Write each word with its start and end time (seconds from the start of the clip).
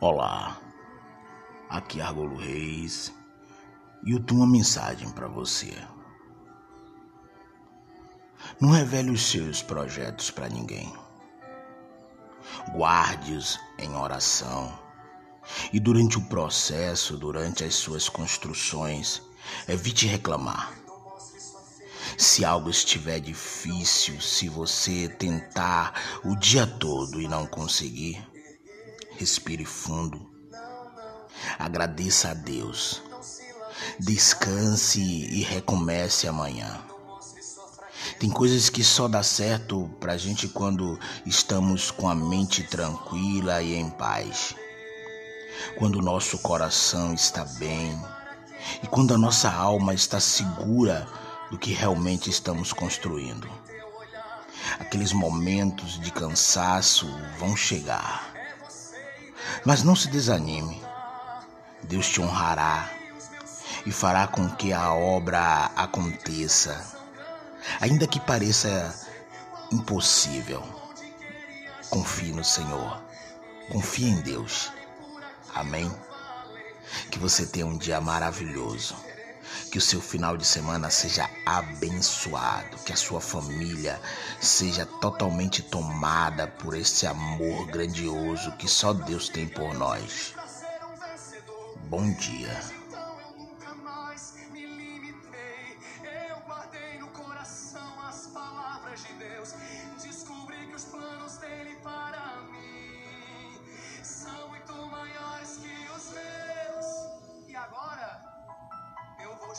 Olá, 0.00 0.56
aqui 1.68 1.98
é 1.98 2.04
Argolo 2.04 2.36
Reis 2.36 3.12
e 4.04 4.12
eu 4.12 4.22
tenho 4.22 4.42
uma 4.42 4.46
mensagem 4.46 5.10
para 5.10 5.26
você. 5.26 5.76
Não 8.60 8.70
revele 8.70 9.10
os 9.10 9.28
seus 9.28 9.60
projetos 9.60 10.30
para 10.30 10.48
ninguém. 10.48 10.96
Guarde-os 12.76 13.58
em 13.76 13.92
oração 13.96 14.72
e 15.72 15.80
durante 15.80 16.16
o 16.16 16.28
processo, 16.28 17.16
durante 17.16 17.64
as 17.64 17.74
suas 17.74 18.08
construções, 18.08 19.20
evite 19.66 20.06
reclamar. 20.06 20.74
Se 22.16 22.44
algo 22.44 22.70
estiver 22.70 23.18
difícil, 23.18 24.20
se 24.20 24.48
você 24.48 25.08
tentar 25.08 26.20
o 26.24 26.36
dia 26.36 26.68
todo 26.68 27.20
e 27.20 27.26
não 27.26 27.48
conseguir, 27.48 28.24
Respire 29.18 29.64
fundo. 29.64 30.30
Agradeça 31.58 32.30
a 32.30 32.34
Deus. 32.34 33.02
Descanse 33.98 35.00
e 35.00 35.42
recomece 35.42 36.28
amanhã. 36.28 36.80
Tem 38.20 38.30
coisas 38.30 38.70
que 38.70 38.84
só 38.84 39.08
dá 39.08 39.24
certo 39.24 39.90
pra 39.98 40.16
gente 40.16 40.46
quando 40.46 40.96
estamos 41.26 41.90
com 41.90 42.08
a 42.08 42.14
mente 42.14 42.62
tranquila 42.62 43.60
e 43.60 43.74
em 43.74 43.90
paz. 43.90 44.54
Quando 45.76 45.96
o 45.96 46.02
nosso 46.02 46.38
coração 46.38 47.12
está 47.12 47.44
bem 47.58 48.00
e 48.84 48.86
quando 48.86 49.14
a 49.14 49.18
nossa 49.18 49.50
alma 49.50 49.94
está 49.94 50.20
segura 50.20 51.08
do 51.50 51.58
que 51.58 51.72
realmente 51.72 52.30
estamos 52.30 52.72
construindo. 52.72 53.50
Aqueles 54.78 55.12
momentos 55.12 55.98
de 55.98 56.12
cansaço 56.12 57.08
vão 57.36 57.56
chegar 57.56 58.37
mas 59.64 59.82
não 59.82 59.96
se 59.96 60.08
desanime. 60.08 60.82
Deus 61.82 62.08
te 62.08 62.20
honrará 62.20 62.90
e 63.86 63.92
fará 63.92 64.26
com 64.26 64.48
que 64.50 64.72
a 64.72 64.92
obra 64.92 65.70
aconteça, 65.76 66.84
ainda 67.80 68.06
que 68.06 68.20
pareça 68.20 68.94
impossível. 69.72 70.62
Confie 71.90 72.32
no 72.32 72.44
Senhor, 72.44 73.00
confie 73.70 74.08
em 74.08 74.20
Deus. 74.20 74.70
Amém? 75.54 75.90
Que 77.10 77.18
você 77.18 77.46
tenha 77.46 77.66
um 77.66 77.78
dia 77.78 78.00
maravilhoso. 78.00 78.94
Que 79.70 79.78
o 79.78 79.80
seu 79.80 80.00
final 80.00 80.36
de 80.36 80.44
semana 80.44 80.90
seja 80.90 81.28
abençoado, 81.44 82.78
que 82.78 82.92
a 82.92 82.96
sua 82.96 83.20
família 83.20 84.00
seja 84.40 84.86
totalmente 84.86 85.62
tomada 85.62 86.46
por 86.46 86.74
esse 86.74 87.06
amor 87.06 87.66
grandioso 87.66 88.52
que 88.56 88.68
só 88.68 88.92
Deus 88.92 89.28
tem 89.28 89.46
por 89.48 89.74
nós. 89.74 90.34
Bom 91.88 92.12
dia. 92.12 92.60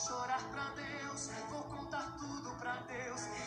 chorar 0.00 0.42
pra 0.50 0.64
Deus, 0.70 1.28
vou 1.50 1.62
contar 1.64 2.16
tudo 2.18 2.50
pra 2.58 2.76
Deus. 2.88 3.39